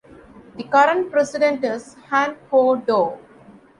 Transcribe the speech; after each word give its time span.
The 0.55 0.63
current 0.63 1.11
president 1.11 1.63
is 1.63 1.93
Han-ho 2.09 2.77
Doh. 2.77 3.19